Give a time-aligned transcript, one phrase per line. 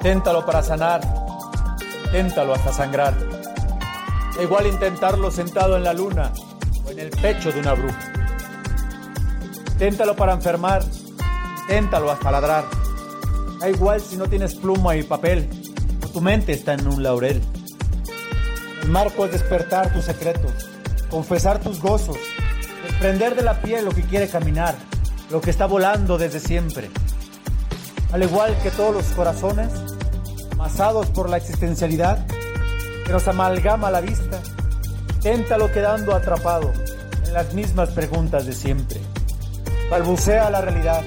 [0.00, 1.02] Téntalo para sanar,
[2.10, 3.14] téntalo hasta sangrar.
[4.34, 6.32] Da igual intentarlo sentado en la luna
[6.86, 8.10] o en el pecho de una bruja.
[9.78, 10.82] Téntalo para enfermar,
[11.68, 12.64] téntalo hasta ladrar.
[13.60, 15.46] Da igual si no tienes pluma y papel
[16.02, 17.42] o tu mente está en un laurel.
[18.82, 20.70] El marco es despertar tus secretos,
[21.10, 22.16] confesar tus gozos,
[22.88, 24.74] desprender de la piel lo que quiere caminar,
[25.30, 26.90] lo que está volando desde siempre.
[28.12, 29.68] Al igual que todos los corazones,
[30.60, 32.26] amasados por la existencialidad,
[33.06, 34.42] que nos amalgama la vista,
[35.22, 36.70] téntalo quedando atrapado
[37.24, 39.00] en las mismas preguntas de siempre.
[39.90, 41.02] Balbucea la realidad,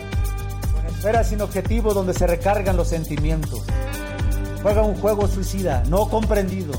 [0.73, 3.62] con esferas sin objetivo donde se recargan los sentimientos.
[4.63, 6.73] Juega un juego suicida, no comprendido,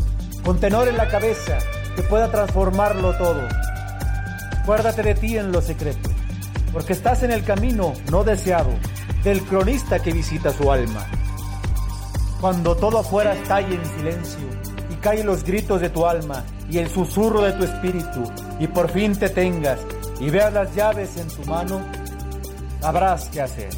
[0.44, 1.58] con tenor en la cabeza
[1.94, 3.42] que pueda transformarlo todo.
[4.62, 6.10] Acuérdate de ti en lo secreto,
[6.72, 8.70] porque estás en el camino no deseado
[9.22, 11.06] del cronista que visita su alma.
[12.44, 14.46] Cuando todo afuera estalle en silencio
[14.90, 18.22] y caen los gritos de tu alma y el susurro de tu espíritu
[18.60, 19.80] y por fin te tengas
[20.20, 21.80] y veas las llaves en tu mano,
[22.82, 23.70] sabrás qué hacer.